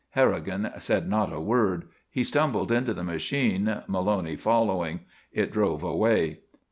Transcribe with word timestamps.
Harrigan 0.13 0.67
said 0.79 1.07
not 1.07 1.31
a 1.31 1.39
word. 1.39 1.83
He 2.09 2.23
stumbled 2.23 2.71
into 2.71 2.91
the 2.91 3.03
machine, 3.03 3.83
Maloney 3.85 4.35
following. 4.35 5.01
It 5.31 5.51
drove 5.51 5.83
away. 5.83 6.39